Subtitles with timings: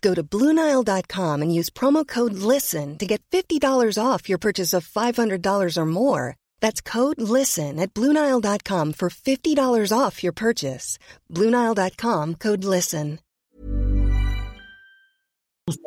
[0.00, 3.60] Go to Bluenile.com and use promo code LISTEN to get $50
[4.00, 6.36] off your purchase of $500 or more.
[6.60, 10.98] That's code LISTEN at Bluenile.com for $50 off your purchase.
[11.32, 13.18] Bluenile.com code LISTEN.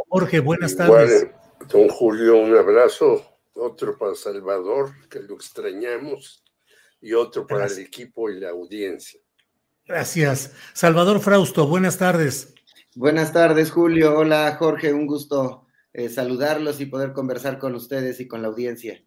[0.10, 1.24] Jorge, buenas tardes.
[1.24, 3.26] Igual, don Julio, un abrazo.
[3.54, 6.44] Otro para Salvador, que lo extrañamos,
[7.02, 7.80] y otro para Gracias.
[7.80, 9.20] el equipo y la audiencia.
[9.86, 10.52] Gracias.
[10.74, 12.54] Salvador Frausto, buenas tardes.
[12.96, 14.18] Buenas tardes, Julio.
[14.18, 14.94] Hola, Jorge.
[14.94, 19.04] Un gusto eh, saludarlos y poder conversar con ustedes y con la audiencia.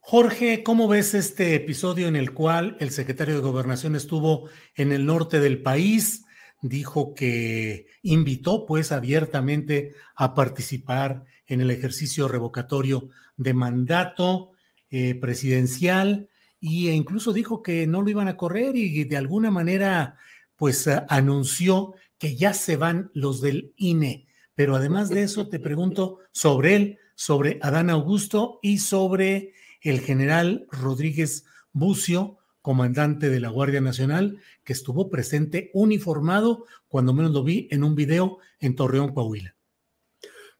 [0.00, 5.06] Jorge, ¿cómo ves este episodio en el cual el secretario de Gobernación estuvo en el
[5.06, 6.24] norte del país?
[6.60, 14.50] Dijo que invitó pues abiertamente a participar en el ejercicio revocatorio de mandato
[14.90, 16.28] eh, presidencial
[16.60, 20.16] y e incluso dijo que no lo iban a correr y de alguna manera
[20.56, 24.28] pues a- anunció que ya se van los del INE.
[24.54, 30.68] Pero además de eso te pregunto sobre él, sobre Adán Augusto y sobre el general
[30.70, 37.66] Rodríguez Bucio, comandante de la Guardia Nacional, que estuvo presente uniformado, cuando menos lo vi
[37.72, 39.56] en un video en Torreón, Coahuila.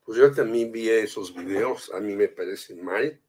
[0.04, 3.20] Pues yo también vi esos videos, a mí me parecen mal.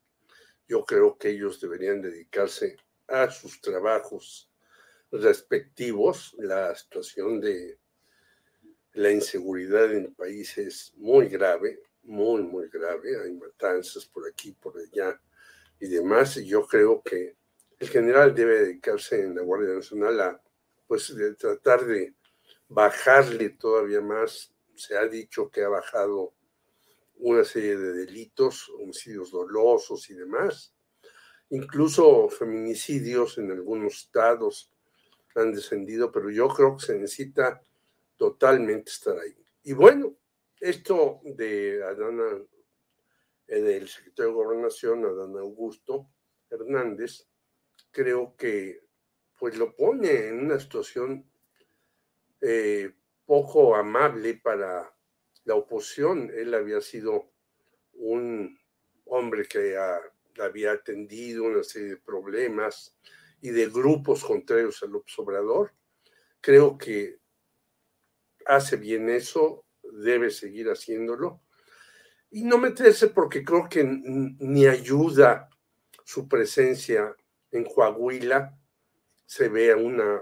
[0.67, 2.77] Yo creo que ellos deberían dedicarse
[3.07, 4.49] a sus trabajos
[5.11, 6.35] respectivos.
[6.39, 7.77] La situación de
[8.93, 13.21] la inseguridad en el país es muy grave, muy, muy grave.
[13.21, 15.19] Hay matanzas por aquí, por allá
[15.79, 16.37] y demás.
[16.37, 17.35] Y yo creo que
[17.79, 20.41] el general debe dedicarse en la Guardia Nacional a,
[20.87, 22.13] pues, de tratar de
[22.67, 24.53] bajarle todavía más.
[24.75, 26.33] Se ha dicho que ha bajado
[27.15, 30.73] una serie de delitos, homicidios dolosos y demás.
[31.49, 34.71] Incluso feminicidios en algunos estados
[35.35, 37.63] han descendido, pero yo creo que se necesita
[38.17, 39.35] totalmente estar ahí.
[39.63, 40.15] Y bueno,
[40.59, 42.41] esto de Adana,
[43.47, 46.09] eh, del secretario de Gobernación, Adán Augusto
[46.49, 47.27] Hernández,
[47.91, 48.83] creo que
[49.37, 51.29] pues lo pone en una situación
[52.41, 52.91] eh,
[53.25, 54.93] poco amable para
[55.45, 56.31] la oposición.
[56.33, 57.31] Él había sido
[57.93, 58.57] un
[59.05, 60.01] hombre que ha-
[60.39, 62.95] había atendido una serie de problemas
[63.41, 65.73] y de grupos contrarios al Obrador.
[66.41, 67.19] Creo que
[68.45, 71.41] hace bien eso, debe seguir haciéndolo.
[72.31, 75.49] Y no meterse porque creo que ni ayuda
[76.03, 77.15] su presencia
[77.51, 78.57] en Coahuila.
[79.25, 80.21] Se ve una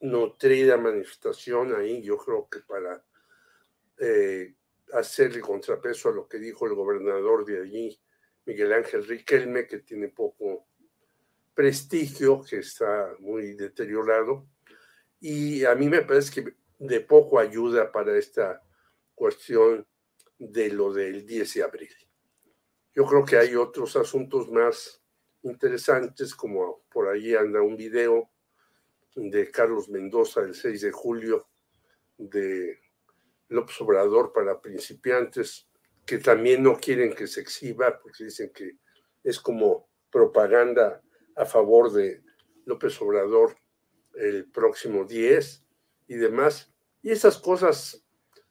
[0.00, 3.04] nutrida manifestación ahí, yo creo que para
[3.98, 4.54] eh,
[4.92, 8.00] hacerle contrapeso a lo que dijo el gobernador de allí,
[8.44, 10.66] Miguel Ángel Riquelme, que tiene poco
[11.54, 14.48] prestigio, que está muy deteriorado.
[15.20, 18.60] Y a mí me parece que de poco ayuda para esta
[19.14, 19.86] cuestión
[20.36, 21.94] de lo del 10 de abril.
[22.92, 25.00] Yo creo que hay otros asuntos más
[25.42, 28.30] interesantes, como por ahí anda un video
[29.14, 31.48] de Carlos Mendoza del 6 de julio
[32.18, 32.80] de
[33.48, 35.68] López Obrador para principiantes,
[36.04, 38.78] que también no quieren que se exhiba porque dicen que
[39.22, 41.00] es como propaganda
[41.36, 42.24] a favor de
[42.64, 43.56] López Obrador
[44.14, 45.64] el próximo 10
[46.08, 46.71] y demás.
[47.02, 48.04] Y esas cosas,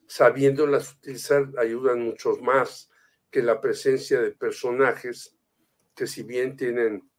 [0.08, 2.90] sabiéndolas utilizar, ayudan mucho más
[3.30, 5.38] que la presencia de personajes
[5.96, 7.10] que si bien tienen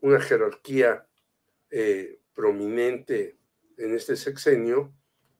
[0.00, 1.06] una jerarquía
[1.70, 3.36] eh, prominente
[3.76, 4.94] en este sexenio,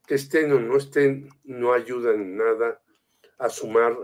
[0.07, 2.83] que estén o no estén, no ayudan en nada
[3.39, 3.97] a sumar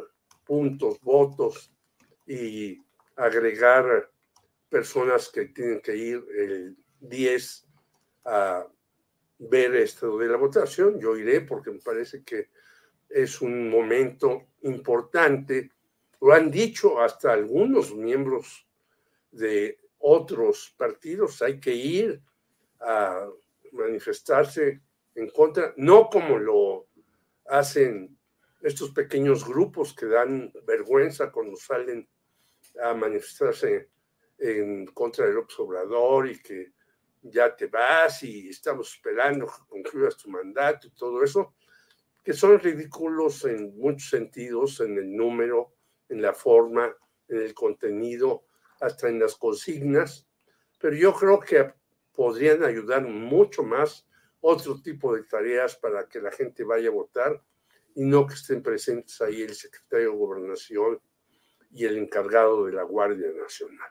[0.44, 1.72] puntos, votos
[2.26, 2.80] y
[3.16, 4.10] agregar
[4.68, 7.66] personas que tienen que ir el 10
[8.24, 8.66] a
[9.38, 10.98] ver esto de la votación.
[11.00, 12.50] Yo iré porque me parece que
[13.08, 15.70] es un momento importante.
[16.20, 18.66] Lo han dicho hasta algunos miembros
[19.30, 21.42] de otros partidos.
[21.42, 22.20] Hay que ir
[22.80, 23.28] a
[23.72, 24.80] manifestarse
[25.14, 26.88] en contra, no como lo
[27.46, 28.18] hacen
[28.62, 32.08] estos pequeños grupos que dan vergüenza cuando salen
[32.82, 33.90] a manifestarse
[34.38, 36.72] en contra del observador y que
[37.24, 41.54] ya te vas y estamos esperando que concluyas tu mandato y todo eso,
[42.22, 45.74] que son ridículos en muchos sentidos, en el número,
[46.08, 46.94] en la forma,
[47.28, 48.44] en el contenido,
[48.80, 50.26] hasta en las consignas,
[50.78, 51.72] pero yo creo que
[52.12, 54.06] podrían ayudar mucho más
[54.40, 57.42] otro tipo de tareas para que la gente vaya a votar
[57.94, 61.00] y no que estén presentes ahí el secretario de Gobernación
[61.70, 63.90] y el encargado de la Guardia Nacional.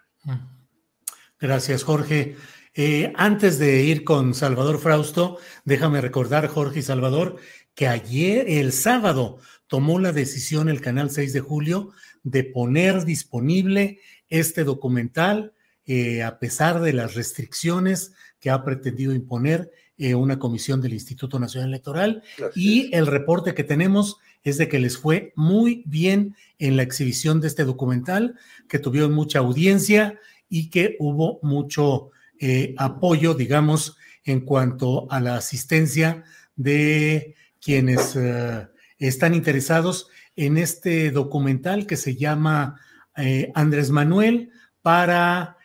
[1.39, 2.35] Gracias, Jorge.
[2.75, 7.37] Eh, antes de ir con Salvador Frausto, déjame recordar, Jorge y Salvador,
[7.75, 9.37] que ayer, el sábado,
[9.67, 11.91] tomó la decisión el Canal 6 de Julio
[12.23, 15.53] de poner disponible este documental,
[15.85, 21.39] eh, a pesar de las restricciones que ha pretendido imponer eh, una comisión del Instituto
[21.39, 22.23] Nacional Electoral.
[22.55, 27.39] y el reporte que tenemos es de que les fue muy bien en la exhibición
[27.39, 28.35] de este documental,
[28.67, 35.35] que tuvieron mucha audiencia y que hubo mucho eh, apoyo, digamos, en cuanto a la
[35.35, 36.23] asistencia
[36.55, 42.79] de quienes eh, están interesados en este documental que se llama
[43.17, 44.51] eh, Andrés Manuel
[44.81, 45.57] para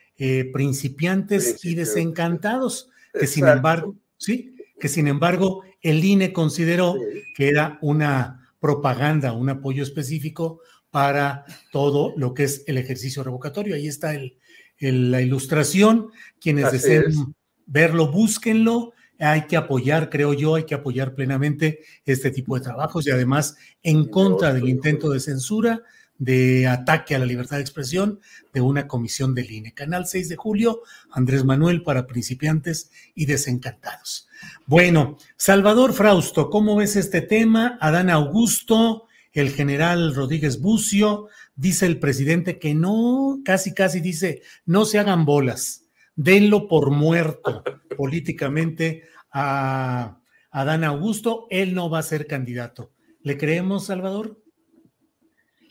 [0.53, 6.97] principiantes y desencantados, que sin embargo, sí, que sin embargo el INE consideró
[7.37, 10.61] que era una propaganda, un apoyo específico
[10.91, 13.77] para todo lo que es el ejercicio revocatorio.
[13.77, 14.37] Ahí está el,
[14.81, 16.11] la ilustración.
[16.41, 17.35] Quienes deseen
[17.67, 18.93] verlo, búsquenlo.
[19.21, 23.57] Hay que apoyar, creo yo, hay que apoyar plenamente este tipo de trabajos y además
[23.83, 25.83] en contra del intento de censura,
[26.19, 28.21] de ataque a la libertad de expresión
[28.53, 29.73] de una comisión del INE.
[29.73, 34.29] Canal 6 de julio, Andrés Manuel para principiantes y desencantados.
[34.67, 37.79] Bueno, Salvador Frausto, ¿cómo ves este tema?
[37.81, 41.29] Adán Augusto, el general Rodríguez Bucio,
[41.59, 45.85] dice el presidente que no, casi, casi dice, no se hagan bolas,
[46.15, 47.63] denlo por muerto
[47.99, 49.03] políticamente
[49.33, 50.21] a
[50.51, 52.93] Adán Augusto, él no va a ser candidato.
[53.23, 54.41] ¿Le creemos, Salvador?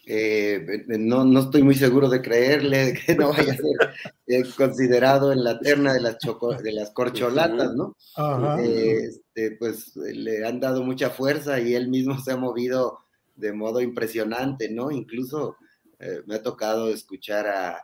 [0.06, 3.76] Eh, no, no estoy muy seguro de creerle que no vaya a ser
[4.28, 6.18] eh, considerado en la terna de las,
[6.64, 7.96] de las corcholatas, ¿no?
[8.60, 13.00] Eh, este, pues le han dado mucha fuerza y él mismo se ha movido
[13.36, 14.92] de modo impresionante, ¿no?
[14.92, 15.58] Incluso
[16.00, 17.84] eh, me ha tocado escuchar a,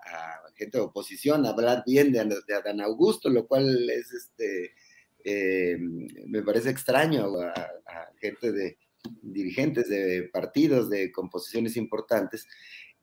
[0.56, 2.20] gente de oposición hablar bien de,
[2.56, 4.76] Adán Augusto, lo cual es este,
[5.24, 8.78] eh, me parece extraño a, gente de
[9.22, 12.48] dirigentes de partidos de composiciones importantes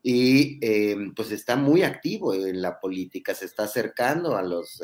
[0.03, 4.81] y eh, pues está muy activo en la política, se está acercando a los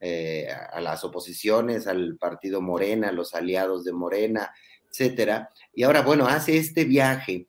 [0.00, 4.52] a las oposiciones, al partido Morena, a los aliados de Morena,
[4.88, 5.50] etcétera.
[5.74, 7.48] Y ahora, bueno, hace este viaje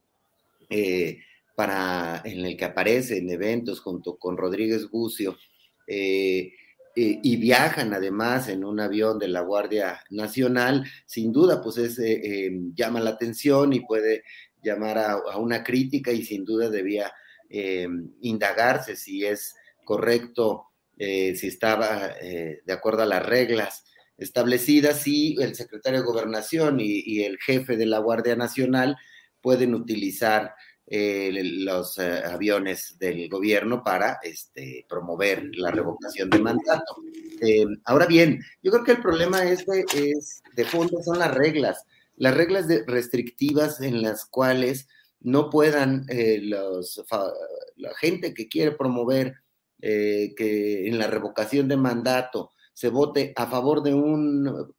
[1.59, 5.38] para, en el que aparece en eventos junto con Rodríguez Bucio,
[5.85, 6.53] eh,
[6.95, 12.00] eh, y viajan además en un avión de la Guardia Nacional, sin duda, pues es,
[12.00, 14.24] eh, llama la atención y puede
[14.63, 17.12] llamar a, una crítica y sin duda debía
[18.22, 19.53] indagarse si es
[19.84, 20.67] correcto,
[20.98, 23.84] si estaba de acuerdo a las reglas
[24.17, 28.95] establecidas, si el secretario de Gobernación y el jefe de la Guardia Nacional
[29.41, 30.53] pueden utilizar
[30.91, 36.96] eh, los eh, aviones del gobierno para este, promover la revocación de mandato.
[37.41, 41.86] Eh, ahora bien, yo creo que el problema este es de fondo son las reglas,
[42.15, 44.88] las reglas restrictivas en las cuales
[45.19, 46.08] no puedan
[46.41, 47.03] los,
[47.75, 49.36] la gente que quiere promover
[49.79, 54.74] que en la revocación de mandato se vote a favor de un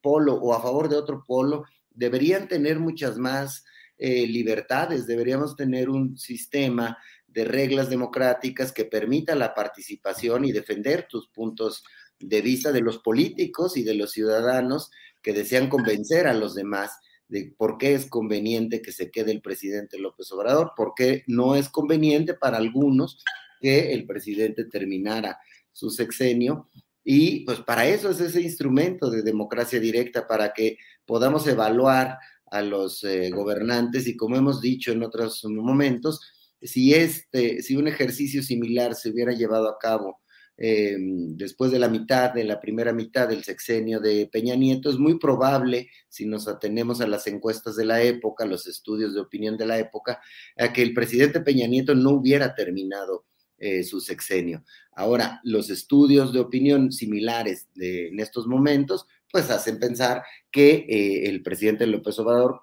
[0.00, 3.64] polo o a favor de otro polo, deberían tener muchas más
[4.02, 11.06] eh, libertades, deberíamos tener un sistema de reglas democráticas que permita la participación y defender
[11.06, 11.84] tus puntos
[12.18, 14.90] de vista de los políticos y de los ciudadanos
[15.20, 16.92] que desean convencer a los demás
[17.28, 21.54] de por qué es conveniente que se quede el presidente López Obrador, por qué no
[21.54, 23.22] es conveniente para algunos
[23.60, 25.38] que el presidente terminara
[25.72, 26.70] su sexenio.
[27.04, 32.18] Y pues para eso es ese instrumento de democracia directa, para que podamos evaluar
[32.50, 36.20] a los eh, gobernantes y como hemos dicho en otros momentos,
[36.60, 40.20] si, este, si un ejercicio similar se hubiera llevado a cabo
[40.62, 44.98] eh, después de la mitad, de la primera mitad del sexenio de Peña Nieto, es
[44.98, 49.56] muy probable, si nos atenemos a las encuestas de la época, los estudios de opinión
[49.56, 50.20] de la época,
[50.58, 53.24] a que el presidente Peña Nieto no hubiera terminado
[53.56, 54.62] eh, su sexenio.
[54.92, 61.42] Ahora, los estudios de opinión similares en estos momentos, pues hacen pensar que eh, el
[61.42, 62.62] presidente López Obrador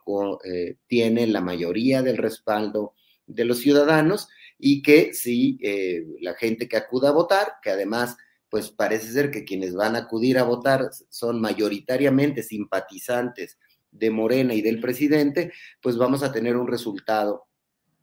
[0.87, 2.93] tiene la mayoría del respaldo
[3.25, 8.17] de los ciudadanos y que si eh, la gente que acuda a votar, que además
[8.49, 13.59] pues parece ser que quienes van a acudir a votar son mayoritariamente simpatizantes
[13.91, 17.47] de Morena y del presidente, pues vamos a tener un resultado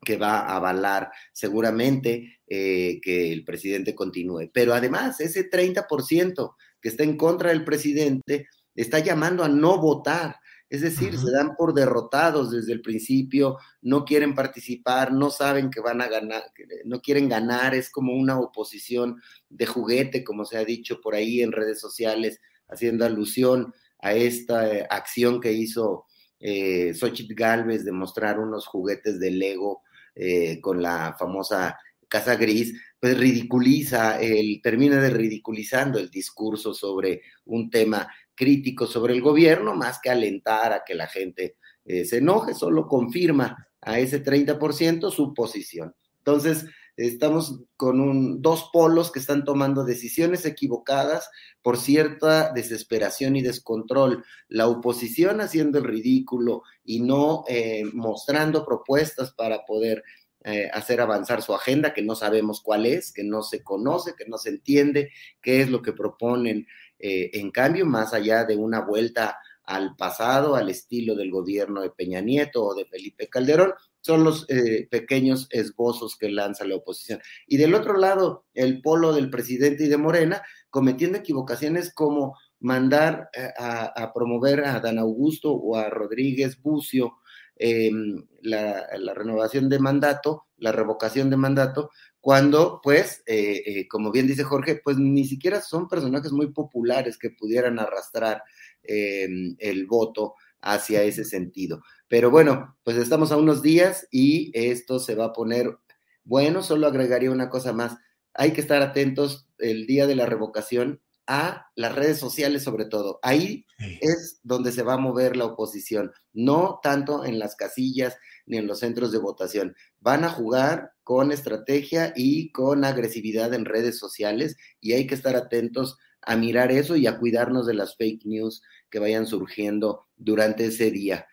[0.04, 4.50] que va a avalar seguramente eh, que el presidente continúe.
[4.52, 10.36] Pero además, ese 30% que está en contra del presidente está llamando a no votar.
[10.68, 15.80] Es decir, se dan por derrotados desde el principio, no quieren participar, no saben que
[15.80, 16.42] van a ganar,
[16.84, 21.42] no quieren ganar, es como una oposición de juguete, como se ha dicho por ahí
[21.42, 26.06] en redes sociales, haciendo alusión a esta eh, acción que hizo
[26.40, 29.82] eh, Xochitl Galvez de mostrar unos juguetes de Lego
[30.14, 31.78] eh, con la famosa
[32.14, 39.14] Casa Gris, pues ridiculiza, el, termina de ridiculizando el discurso sobre un tema crítico sobre
[39.14, 43.98] el gobierno, más que alentar a que la gente eh, se enoje, solo confirma a
[43.98, 45.92] ese 30% su posición.
[46.18, 46.66] Entonces,
[46.96, 51.28] estamos con un, dos polos que están tomando decisiones equivocadas
[51.62, 54.24] por cierta desesperación y descontrol.
[54.46, 60.04] La oposición haciendo el ridículo y no eh, mostrando propuestas para poder
[60.44, 64.26] eh, hacer avanzar su agenda, que no sabemos cuál es, que no se conoce, que
[64.26, 65.10] no se entiende
[65.40, 66.66] qué es lo que proponen
[66.98, 71.90] eh, en cambio, más allá de una vuelta al pasado, al estilo del gobierno de
[71.90, 77.20] Peña Nieto o de Felipe Calderón, son los eh, pequeños esbozos que lanza la oposición.
[77.46, 83.28] Y del otro lado, el polo del presidente y de Morena, cometiendo equivocaciones como mandar
[83.34, 87.14] eh, a, promover a Dan Augusto o a Rodríguez Bucio
[87.56, 94.10] em, la, la, renovación de mandato, la revocación de mandato, cuando, pues, eh, eh, como
[94.10, 98.42] bien dice Jorge, pues ni siquiera son personajes muy populares que pudieran arrastrar
[98.82, 101.82] eh, el voto hacia ese sentido.
[102.08, 105.78] Pero bueno, pues estamos a unos días y esto se va a poner
[106.24, 107.96] bueno, solo agregaría una cosa más.
[108.32, 113.18] Hay que estar atentos el día de la revocación a las redes sociales sobre todo.
[113.22, 113.66] Ahí
[114.00, 118.16] es donde se va a mover la oposición, no tanto en las casillas
[118.46, 119.74] ni en los centros de votación.
[120.00, 125.36] Van a jugar con estrategia y con agresividad en redes sociales y hay que estar
[125.36, 130.66] atentos a mirar eso y a cuidarnos de las fake news que vayan surgiendo durante
[130.66, 131.26] ese día,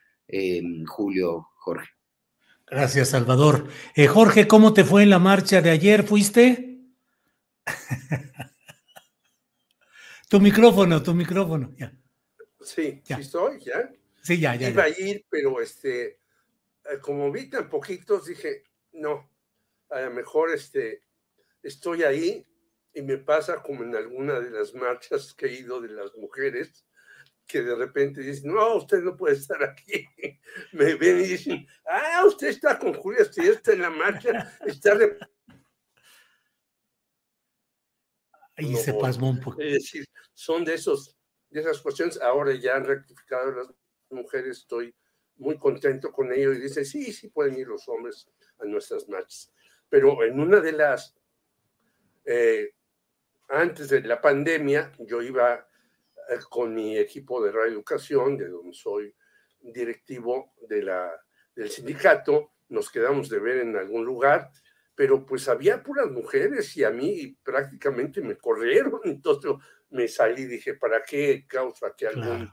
[0.88, 1.90] Julio, Jorge.
[2.72, 3.68] Gracias, Salvador.
[3.96, 6.04] Eh, Jorge, ¿cómo te fue en la marcha de ayer?
[6.04, 6.80] ¿Fuiste?
[10.32, 11.92] Tu micrófono, tu micrófono, ya.
[12.62, 13.18] Sí, ya.
[13.18, 13.60] ¿sí estoy?
[13.60, 13.92] ¿Ya?
[14.24, 14.70] Sí, ya, ya.
[14.70, 16.06] Iba a ir, pero este,
[16.86, 19.30] eh, como vi tan poquitos, dije, no,
[19.90, 21.04] a lo mejor este,
[21.62, 22.48] estoy ahí
[22.94, 26.86] y me pasa como en alguna de las marchas que he ido de las mujeres,
[27.46, 30.06] que de repente dicen, no, usted no puede estar aquí.
[30.72, 34.98] Me ven y dicen, ah, usted está con Julia, usted está en la marcha, está
[38.62, 39.62] y se pasmó un poco.
[39.62, 41.18] Es decir, son de, esos,
[41.50, 42.22] de esas cuestiones.
[42.22, 43.68] Ahora ya han rectificado las
[44.10, 44.94] mujeres, estoy
[45.38, 49.52] muy contento con ello y dice, sí, sí pueden ir los hombres a nuestras marchas.
[49.90, 51.16] Pero en una de las,
[52.26, 52.76] eh,
[53.50, 55.68] antes de la pandemia, yo iba
[56.30, 59.14] eh, con mi equipo de reeducación, de donde soy
[59.60, 61.12] directivo de la,
[61.56, 64.52] del sindicato, nos quedamos de ver en algún lugar
[65.02, 69.52] pero pues había puras mujeres y a mí prácticamente me corrieron, entonces
[69.90, 72.48] me salí y dije, ¿para qué causa aquí algún,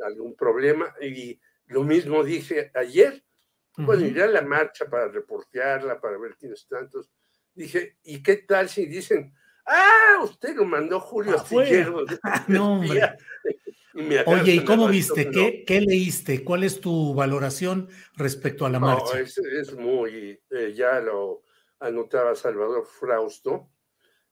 [0.00, 0.94] algún problema?
[1.00, 3.24] Y lo mismo dije ayer,
[3.78, 6.68] bueno, iré a la marcha para reportearla, para ver quiénes.
[6.70, 7.10] Entonces
[7.54, 9.32] dije, ¿y qué tal si dicen,
[9.64, 12.04] ah, usted lo mandó Julio Astillero?
[12.48, 13.16] no, hombre.
[14.26, 15.30] Oye, ¿y cómo viste?
[15.30, 16.44] ¿Qué, ¿Qué, leíste?
[16.44, 19.18] ¿Cuál es tu valoración respecto a la marcha?
[19.18, 21.45] es, es, muy, eh, ya lo,
[21.80, 23.70] anotaba Salvador Frausto,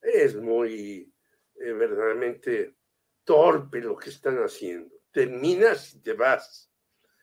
[0.00, 1.12] es muy
[1.54, 2.76] eh, verdaderamente
[3.24, 4.94] torpe lo que están haciendo.
[5.10, 6.70] Terminas y te vas.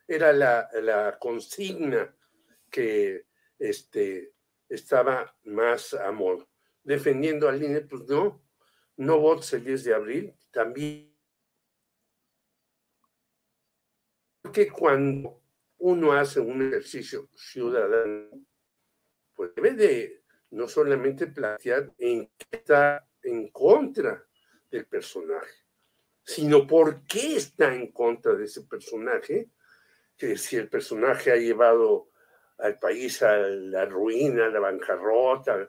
[0.06, 2.14] Era la, consigna
[2.70, 3.26] que
[3.58, 4.34] este,
[4.68, 6.48] estaba más amor.
[6.82, 8.42] Defendiendo al INE, pues no,
[8.96, 11.12] no votes el 10 de abril, también.
[14.42, 15.40] Porque cuando
[15.78, 18.44] uno hace un ejercicio ciudadano,
[19.42, 24.24] pues debe de no solamente plantear en qué está en contra
[24.70, 25.64] del personaje,
[26.22, 29.50] sino por qué está en contra de ese personaje,
[30.16, 32.10] que si el personaje ha llevado
[32.58, 35.68] al país a la ruina, a la bancarrota,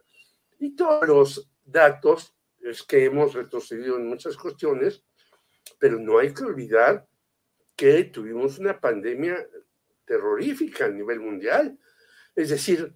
[0.60, 5.04] y todos los datos es que hemos retrocedido en muchas cuestiones,
[5.80, 7.08] pero no hay que olvidar
[7.76, 9.48] que tuvimos una pandemia
[10.06, 11.80] terrorífica a nivel mundial.
[12.36, 12.96] Es decir,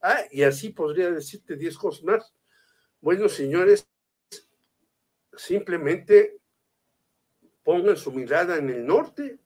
[0.00, 2.34] Ah, y así podría decirte diez cosas más.
[3.00, 3.88] Bueno, señores,
[5.36, 6.38] simplemente
[7.62, 9.38] pongan su mirada en el norte.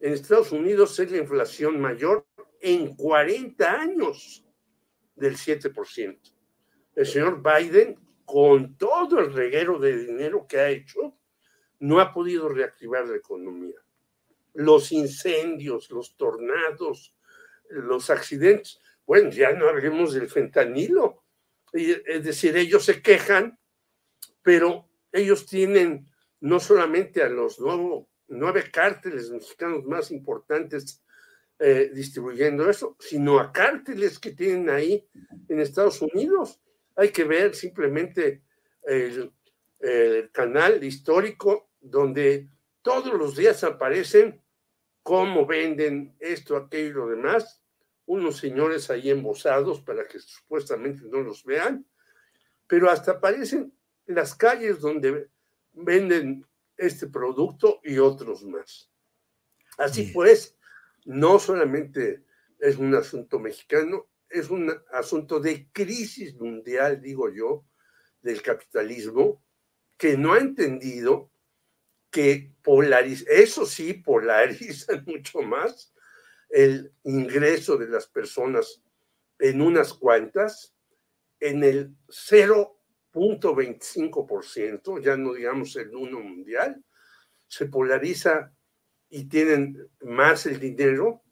[0.00, 2.26] En Estados Unidos es la inflación mayor
[2.60, 4.44] en 40 años
[5.14, 6.18] del 7%.
[6.94, 11.16] El señor Biden, con todo el reguero de dinero que ha hecho,
[11.78, 13.78] no ha podido reactivar la economía.
[14.54, 17.14] Los incendios, los tornados,
[17.70, 21.24] los accidentes bueno, ya no hablemos del fentanilo.
[21.72, 23.58] Es decir, ellos se quejan,
[24.42, 26.08] pero ellos tienen
[26.40, 27.58] no solamente a los
[28.28, 31.02] nueve cárteles mexicanos más importantes
[31.58, 35.06] eh, distribuyendo eso, sino a cárteles que tienen ahí
[35.48, 36.60] en Estados Unidos.
[36.96, 38.42] Hay que ver simplemente
[38.82, 39.30] el,
[39.78, 42.48] el canal histórico donde
[42.82, 44.42] todos los días aparecen
[45.02, 47.59] cómo venden esto, aquello y lo demás,
[48.10, 51.86] unos señores ahí embosados para que supuestamente no los vean,
[52.66, 53.72] pero hasta aparecen
[54.04, 55.30] las calles donde
[55.70, 56.44] venden
[56.76, 58.90] este producto y otros más.
[59.78, 60.58] Así pues,
[61.04, 62.24] no solamente
[62.58, 67.64] es un asunto mexicano, es un asunto de crisis mundial, digo yo,
[68.22, 69.40] del capitalismo,
[69.96, 71.30] que no ha entendido
[72.10, 75.94] que polariza, eso sí, polariza mucho más
[76.50, 78.80] el ingreso de las personas
[79.38, 80.74] en unas cuantas,
[81.38, 86.84] en el 0.25%, ya no digamos el 1 mundial,
[87.48, 88.52] se polariza
[89.08, 91.22] y tienen más el dinero,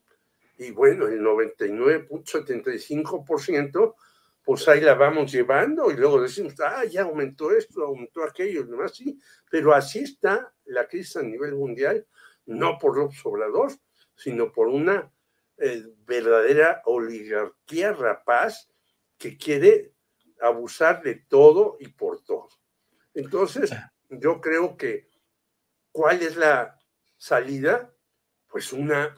[0.56, 3.94] y bueno, el 99.75%,
[4.42, 8.64] pues ahí la vamos llevando y luego decimos, ah, ya aumentó esto, aumentó aquello, y
[8.64, 12.06] demás, sí, pero así está la crisis a nivel mundial,
[12.46, 13.72] no por los Obrador,
[14.18, 15.10] sino por una
[15.56, 18.68] eh, verdadera oligarquía rapaz
[19.16, 19.94] que quiere
[20.40, 22.48] abusar de todo y por todo.
[23.14, 23.70] Entonces,
[24.10, 25.08] yo creo que,
[25.92, 26.78] ¿cuál es la
[27.16, 27.94] salida?
[28.48, 29.16] Pues una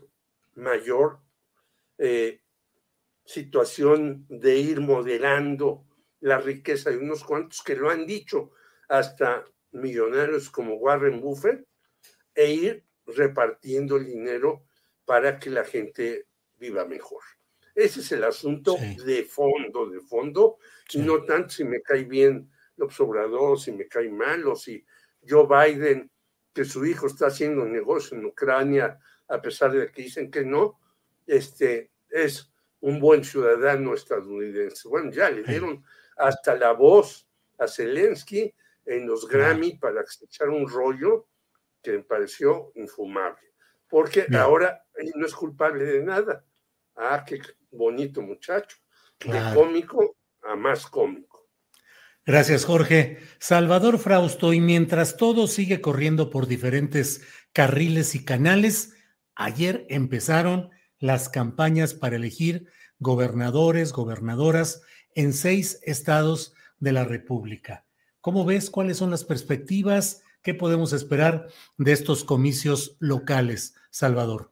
[0.54, 1.20] mayor
[1.98, 2.42] eh,
[3.24, 5.86] situación de ir moderando
[6.20, 8.52] la riqueza de unos cuantos que lo han dicho
[8.88, 11.66] hasta millonarios como Warren Buffett
[12.34, 14.66] e ir repartiendo el dinero
[15.10, 17.24] para que la gente viva mejor.
[17.74, 20.58] Ese es el asunto de fondo, de fondo,
[20.92, 24.86] y no tanto si me cae bien López Obrador, si me cae mal, o si
[25.28, 26.08] Joe Biden,
[26.54, 30.78] que su hijo está haciendo negocio en Ucrania, a pesar de que dicen que no,
[31.26, 34.88] este, es un buen ciudadano estadounidense.
[34.88, 35.84] Bueno, ya le dieron
[36.18, 37.26] hasta la voz
[37.58, 38.54] a Zelensky
[38.86, 41.26] en los Grammy para echar un rollo
[41.82, 43.49] que me pareció infumable
[43.90, 44.84] porque ahora
[45.16, 46.44] no es culpable de nada.
[46.96, 48.78] Ah, qué bonito muchacho.
[49.18, 51.50] De cómico a más cómico.
[52.24, 53.18] Gracias, Jorge.
[53.38, 57.22] Salvador Frausto, y mientras todo sigue corriendo por diferentes
[57.52, 58.94] carriles y canales,
[59.34, 64.82] ayer empezaron las campañas para elegir gobernadores, gobernadoras
[65.14, 67.86] en seis estados de la República.
[68.20, 68.70] ¿Cómo ves?
[68.70, 70.22] ¿Cuáles son las perspectivas?
[70.42, 74.50] ¿Qué podemos esperar de estos comicios locales, Salvador?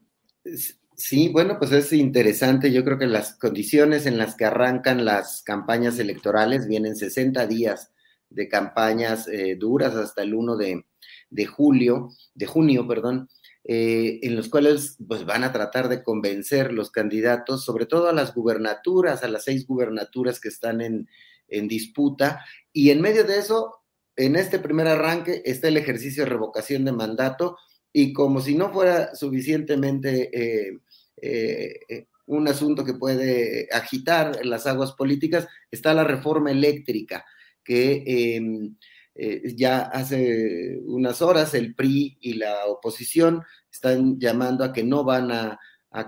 [0.94, 2.72] Sí, bueno, pues es interesante.
[2.72, 7.92] Yo creo que las condiciones en las que arrancan las campañas electorales vienen 60 días
[8.30, 10.84] de campañas eh, duras hasta el 1 de,
[11.30, 13.28] de, julio, de junio, perdón,
[13.64, 18.12] eh, en los cuales pues van a tratar de convencer los candidatos, sobre todo a
[18.12, 21.08] las gubernaturas, a las seis gubernaturas que están en,
[21.48, 23.76] en disputa, y en medio de eso,
[24.18, 27.56] en este primer arranque está el ejercicio de revocación de mandato,
[27.92, 30.78] y como si no fuera suficientemente eh,
[31.22, 37.24] eh, un asunto que puede agitar las aguas políticas, está la reforma eléctrica,
[37.62, 38.76] que em,
[39.14, 45.04] eh, ya hace unas horas el PRI y la oposición están llamando a que no
[45.04, 45.58] van a,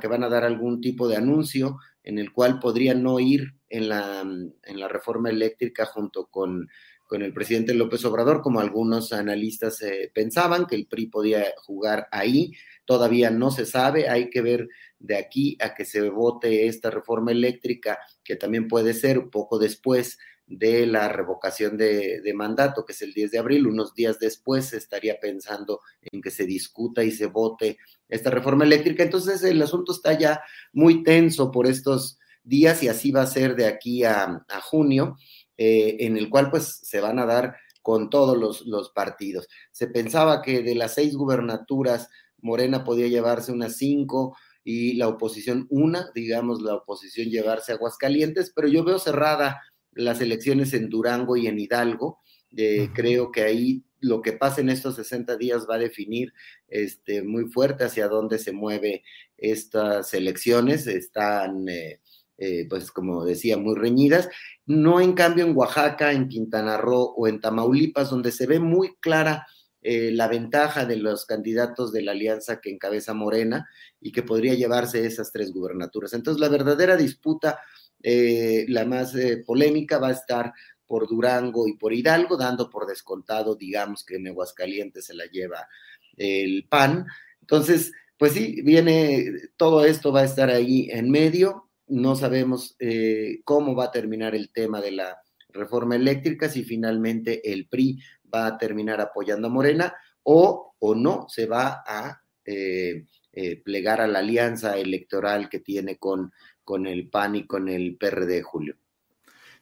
[0.01, 3.89] que van a dar algún tipo de anuncio en el cual podrían no ir en
[3.89, 6.69] la, en la reforma eléctrica junto con
[7.11, 12.07] con el presidente López Obrador, como algunos analistas eh, pensaban que el PRI podía jugar
[12.13, 12.53] ahí.
[12.85, 14.69] Todavía no se sabe, hay que ver
[15.01, 20.19] de aquí a que se vote esta reforma eléctrica, que también puede ser poco después
[20.47, 24.77] de la revocación de, mandato, que es el 10 de abril, unos días después se
[24.77, 25.81] estaría pensando
[26.13, 29.03] en que se discuta y se vote esta reforma eléctrica.
[29.03, 30.43] Entonces el asunto está ya
[30.73, 35.17] muy tenso por estos días y así va a ser de aquí a junio.
[35.63, 39.47] Eh, en el cual pues se van a dar con todos los, los, partidos.
[39.73, 45.67] Se pensaba que de las seis gubernaturas, Morena podía llevarse unas cinco y la oposición
[45.69, 49.61] una, digamos, la oposición llevarse a Aguascalientes, pero yo veo cerrada
[49.93, 52.21] las elecciones en Durango y en Hidalgo.
[52.57, 56.33] Eh, creo que ahí lo que pasa en estos 60 días va a definir
[56.69, 59.03] este, muy fuerte hacia dónde se mueve
[59.37, 60.87] estas elecciones.
[60.87, 62.01] Están eh,
[62.43, 64.31] eh, pues como decía, muy reñidas.
[64.65, 68.97] No en cambio en Oaxaca, en Quintana Roo o en Tamaulipas, donde se ve muy
[68.99, 69.47] clara
[69.83, 73.69] eh, la ventaja de los candidatos de la alianza que encabeza Morena
[74.01, 76.15] y que podría llevarse esas tres gubernaturas.
[76.15, 77.61] Entonces, la verdadera disputa,
[78.03, 79.15] eh, la más
[79.47, 80.55] polémica, va a estar
[80.87, 85.69] por Durango y por Hidalgo, dando por descontado, digamos, que en Aguascalientes se la lleva
[86.17, 87.05] el PAN.
[87.43, 93.41] Entonces, pues sí, viene, todo esto va a estar ahí en medio no sabemos eh,
[93.45, 97.99] cómo va a terminar el tema de la reforma eléctrica, si finalmente el PRI
[98.33, 104.01] va a terminar apoyando a Morena o, o no se va a eh, eh, plegar
[104.01, 106.33] a la alianza electoral que tiene con,
[106.65, 108.77] con el PAN y con el PRD, Julio.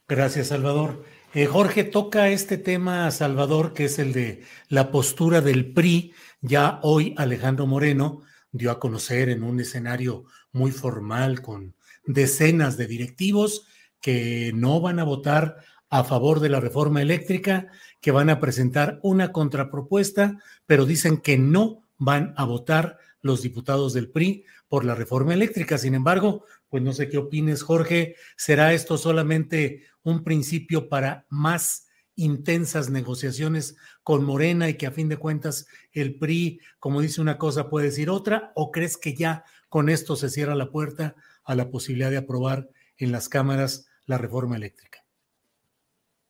[0.06, 1.04] Gracias, Salvador.
[1.50, 6.14] Jorge, toca este tema, Salvador, que es el de la postura del PRI.
[6.40, 11.74] Ya hoy Alejandro Moreno dio a conocer en un escenario muy formal con
[12.08, 13.66] decenas de directivos
[14.00, 15.58] que no van a votar
[15.90, 17.68] a favor de la reforma eléctrica,
[18.00, 23.92] que van a presentar una contrapropuesta, pero dicen que no van a votar los diputados
[23.92, 25.76] del PRI por la reforma eléctrica.
[25.76, 31.86] Sin embargo, pues no sé qué opines, Jorge, ¿será esto solamente un principio para más
[32.14, 37.38] intensas negociaciones con Morena y que a fin de cuentas el PRI, como dice una
[37.38, 38.52] cosa, puede decir otra?
[38.54, 41.14] ¿O crees que ya con esto se cierra la puerta
[41.48, 45.02] a la posibilidad de aprobar en las cámaras la reforma eléctrica.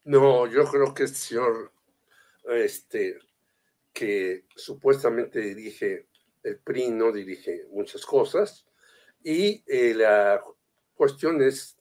[0.04, 1.72] No, yo creo que este señor,
[2.48, 3.18] este,
[3.92, 6.06] que supuestamente dirige
[6.44, 8.64] el PRI, no dirige muchas cosas,
[9.20, 10.40] y eh, la
[10.94, 11.76] cuestión es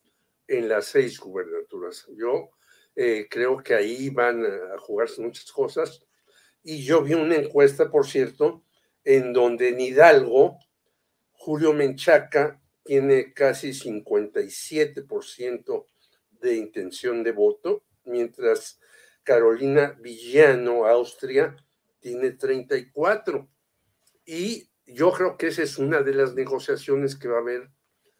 [0.47, 2.07] en las seis gubernaturas.
[2.17, 2.49] Yo
[2.95, 6.03] eh, creo que ahí van a jugarse muchas cosas,
[6.63, 8.63] y yo vi una encuesta, por cierto,
[9.03, 10.57] en donde en Hidalgo,
[11.33, 15.85] Julio Menchaca tiene casi 57%
[16.39, 18.79] de intención de voto, mientras
[19.23, 21.57] Carolina Villano, Austria,
[21.99, 23.49] tiene 34.
[24.25, 27.69] Y yo creo que esa es una de las negociaciones que va a haber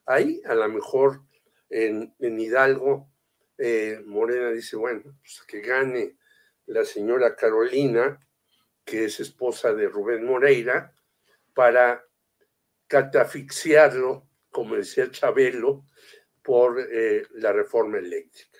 [0.06, 0.42] ahí.
[0.46, 1.22] A lo mejor
[1.70, 3.10] en, Hidalgo,
[3.58, 6.18] eh, Morena dice, bueno, pues que gane
[6.66, 8.20] la señora Carolina,
[8.84, 10.94] que es esposa de Rubén Moreira,
[11.54, 12.04] para
[12.88, 14.27] catafixiarlo
[14.58, 15.86] como decía Chabelo,
[16.42, 18.58] por eh, la reforma eléctrica.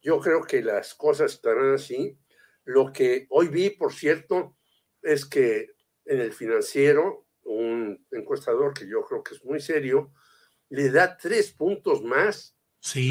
[0.00, 2.16] Yo creo que las cosas estarán así.
[2.62, 4.56] Lo que hoy vi, por cierto,
[5.02, 5.72] es que
[6.04, 10.12] en el financiero, un encuestador que yo creo que es muy serio,
[10.68, 12.56] le da tres puntos más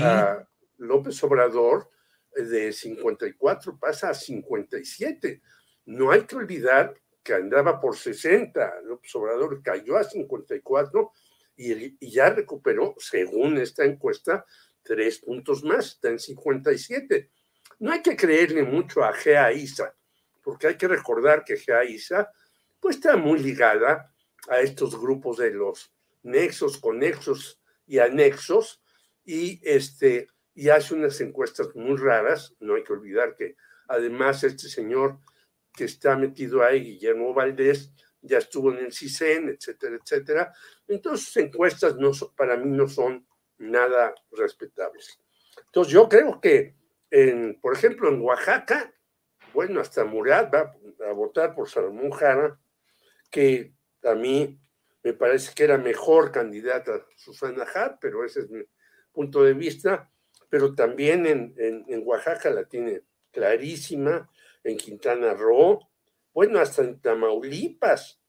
[0.01, 1.89] a López Obrador
[2.33, 5.41] de 54, pasa a 57.
[5.83, 11.11] No hay que olvidar que andaba por 60, López Obrador cayó a 54
[11.55, 14.45] y, ya recuperó, según esta encuesta,
[14.83, 17.29] tres puntos más, está en 57.
[17.79, 19.95] No hay que creerle mucho a Gea Isa,
[20.43, 22.31] porque hay que recordar que Gea Isa
[22.79, 24.11] pues está muy ligada
[24.49, 28.81] a estos grupos de los nexos, conexos y anexos,
[29.23, 33.55] y este y hace unas encuestas muy raras, no hay que olvidar que
[33.87, 35.19] además este señor
[35.73, 40.53] que está metido ahí, Guillermo Valdés, ya estuvo en el CISEN, etcétera, etcétera.
[40.87, 43.25] Entonces, sus encuestas no para mí no son
[43.57, 45.19] nada respetables.
[45.65, 46.75] Entonces, yo creo que,
[47.09, 48.93] en, por ejemplo, en Oaxaca,
[49.53, 50.73] bueno, hasta Murat va
[51.07, 52.59] a votar por Salomón Jara,
[53.29, 54.59] que a mí
[55.03, 58.63] me parece que era mejor candidata Susana Hart, pero ese es mi
[59.11, 60.09] punto de vista.
[60.49, 64.29] Pero también en, en, en Oaxaca la tiene clarísima,
[64.63, 65.90] en Quintana Roo,
[66.33, 68.21] bueno, hasta en Tamaulipas.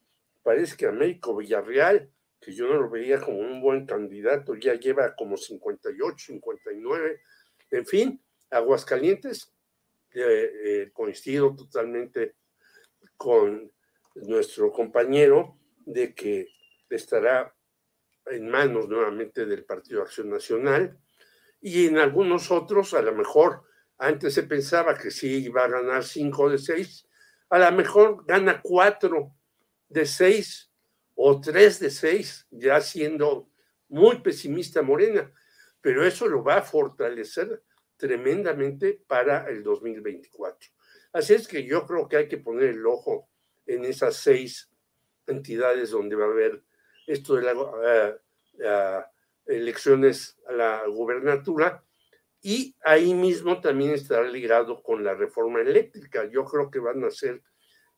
[0.43, 2.11] Parece que Américo Villarreal,
[2.41, 7.21] que yo no lo veía como un buen candidato, ya lleva como 58, 59.
[7.71, 9.55] En fin, Aguascalientes,
[10.15, 12.35] eh, eh, coincido totalmente
[13.17, 13.73] con
[14.15, 16.49] nuestro compañero de que
[16.91, 17.55] estará
[18.27, 20.99] en manos nuevamente del Partido Acción Nacional
[21.61, 23.63] y en algunos otros, a lo mejor
[23.99, 27.07] antes se pensaba que sí iba a ganar cinco de seis,
[27.53, 29.37] a lo mejor gana cuatro
[29.87, 30.73] de seis
[31.15, 33.51] o tres de seis, ya siendo
[33.89, 35.31] muy pesimista Morena,
[35.83, 37.63] pero eso lo va a fortalecer
[37.99, 40.71] tremendamente para el 2024.
[41.13, 43.29] Así es que yo creo que hay que poner el ojo
[43.67, 44.71] en esas seis
[45.27, 46.65] entidades donde va a haber
[47.07, 49.05] esto de las uh, uh,
[49.45, 51.85] elecciones a la gubernatura
[52.43, 56.29] y ahí mismo también estará ligado con la reforma eléctrica.
[56.29, 57.41] Yo creo que van a ser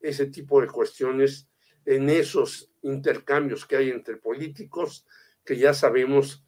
[0.01, 1.49] ese tipo de cuestiones
[1.87, 5.07] en esos intercambios que hay entre políticos,
[5.45, 6.45] que ya sabemos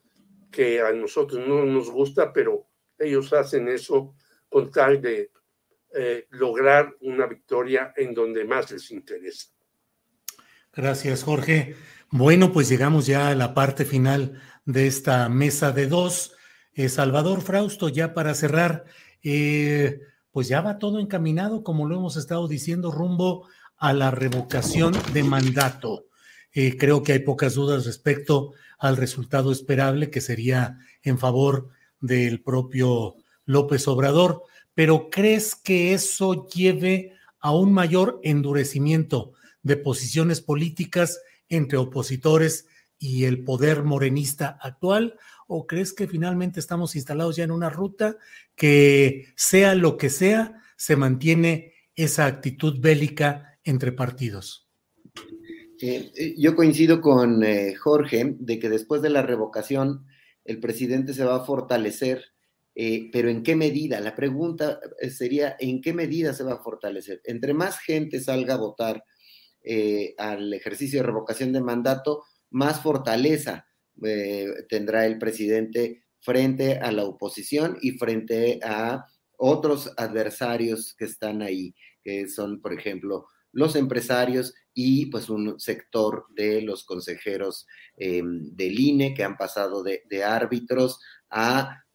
[0.51, 2.67] que a nosotros no nos gusta, pero
[2.99, 4.15] ellos hacen eso
[4.47, 5.31] con tal de
[5.95, 9.47] eh, lograr una victoria en donde más les interesa.
[10.71, 11.75] Gracias, Jorge.
[12.11, 16.36] Bueno, pues llegamos ya a la parte final de esta mesa de dos.
[16.77, 18.85] Eh, Salvador Frausto, ya para cerrar,
[19.21, 19.99] eh,
[20.31, 25.23] pues ya va todo encaminado, como lo hemos estado diciendo, rumbo a la revocación de
[25.23, 26.05] mandato.
[26.53, 31.67] Eh, creo que hay pocas dudas respecto al resultado esperable, que sería en favor
[31.99, 34.43] del propio López Obrador
[34.77, 42.67] pero ¿crees que eso lleve a un mayor endurecimiento de posiciones políticas entre opositores
[42.99, 45.17] y el poder morenista actual?
[45.47, 48.17] ¿O crees que finalmente estamos instalados ya en una ruta
[48.55, 54.67] que, sea lo que sea, se mantiene esa actitud bélica entre partidos?
[55.79, 60.05] Eh, eh, yo coincido con eh, Jorge de que después de la revocación
[60.43, 62.25] el presidente se va a fortalecer
[63.11, 63.99] pero ¿en qué medida?
[63.99, 64.79] La pregunta
[65.09, 67.21] sería, ¿en qué medida se va a fortalecer?
[67.23, 69.03] Entre más gente salga a votar
[70.19, 73.65] al ejercicio de revocación de mandato, más fortaleza
[74.69, 79.05] tendrá el presidente frente a la oposición y frente a
[79.37, 86.25] otros adversarios que están ahí, que son, por ejemplo, los empresarios y pues un sector
[86.35, 90.99] de los consejeros del INE que han pasado de, árbitros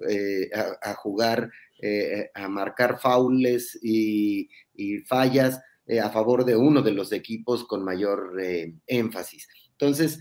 [0.08, 4.48] eh, a, jugar, eh, a marcar faules y,
[5.06, 8.32] fallas eh, a favor de uno de los equipos con mayor
[8.86, 9.46] énfasis.
[9.82, 10.20] Entonces,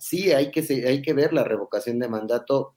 [0.00, 2.74] sí, hay que, hay que ver la revocación de mandato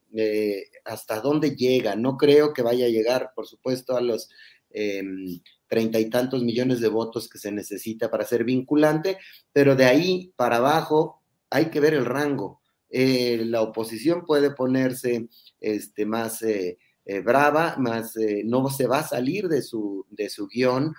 [0.86, 1.96] hasta dónde llega.
[1.96, 4.30] No creo que vaya a llegar, por supuesto, a los
[4.70, 9.18] em, treinta y tantos millones de votos que se necesita para ser vinculante,
[9.54, 12.62] pero de ahí para abajo hay que ver el rango.
[12.90, 18.14] Eh, la oposición puede ponerse este, más eh, eh, brava, más
[18.46, 20.94] no se va a salir de su, de su guion.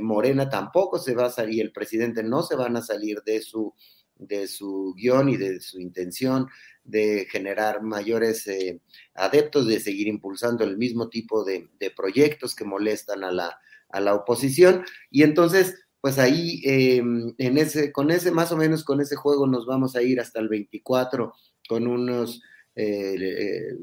[0.00, 3.74] Morena tampoco se va a salir, el presidente no se van a salir de su,
[4.16, 6.48] de su guion y de su intención
[6.84, 8.46] de generar mayores
[9.14, 14.14] adeptos, de seguir impulsando el mismo tipo de, proyectos que molestan a la, a la
[14.14, 14.84] oposición.
[15.10, 19.46] Y entonces, pues ahí em, en ese, con ese, más o menos con ese juego
[19.46, 21.32] nos vamos a ir hasta el 24
[21.66, 22.42] con unos,
[22.74, 23.78] eh, eh,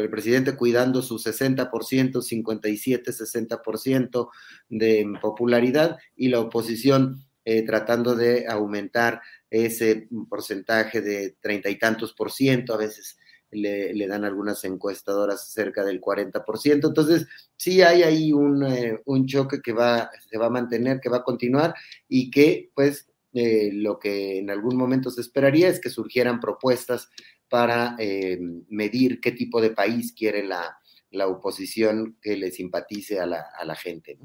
[0.00, 4.28] el presidente cuidando su 60%, 57, 60%
[4.68, 12.12] de popularidad y la oposición eh, tratando de aumentar ese porcentaje de treinta y tantos
[12.12, 13.16] por ciento, a veces
[13.50, 16.88] le, dan algunas encuestadoras cerca del 40%.
[16.88, 21.08] Entonces, sí hay ahí un, eh, un, choque que va, se va a mantener, que
[21.08, 21.74] va a continuar
[22.06, 27.08] y que, pues, eh, lo que en algún momento se esperaría es que surgieran propuestas
[27.48, 30.78] para eh, medir qué tipo de país quiere la,
[31.26, 34.18] oposición que le simpatice a la, a la gente.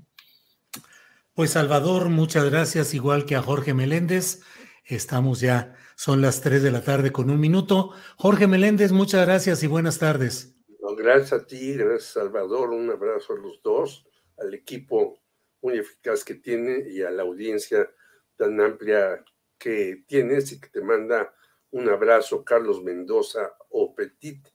[1.34, 4.42] Pues Salvador, muchas gracias, igual que a Jorge Meléndez.
[4.86, 7.92] Estamos ya, son las 3 de la tarde con un minuto.
[8.18, 10.56] Jorge Meléndez, muchas gracias y buenas tardes.
[10.98, 14.06] gracias a ti, gracias Salvador, un abrazo a los dos,
[14.38, 15.24] al equipo
[15.62, 17.90] muy eficaz que tiene y a la audiencia
[18.36, 19.24] tan amplia
[19.58, 21.34] que tienes y que te manda
[21.74, 24.48] un abrazo Carlos Mendoza o Petit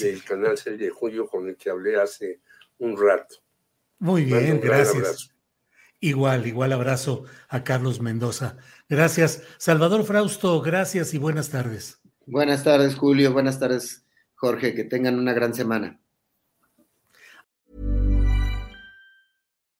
[0.00, 2.40] del canal 6 de Julio con el que hablé hace
[2.78, 3.36] un rato.
[3.98, 5.30] Muy bien, gracias.
[6.00, 8.56] Igual, igual abrazo a Carlos Mendoza.
[8.88, 9.42] Gracias.
[9.58, 12.00] Salvador Frausto, gracias y buenas tardes.
[12.26, 13.32] Buenas tardes, Julio.
[13.32, 14.74] Buenas tardes, Jorge.
[14.74, 16.00] Que tengan una gran semana.